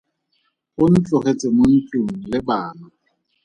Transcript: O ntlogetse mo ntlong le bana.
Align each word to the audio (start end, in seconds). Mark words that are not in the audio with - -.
O 0.81 0.83
ntlogetse 0.91 1.47
mo 1.55 1.63
ntlong 1.75 2.09
le 2.31 2.39
bana. 2.47 2.85